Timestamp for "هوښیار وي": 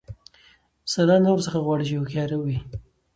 1.97-2.57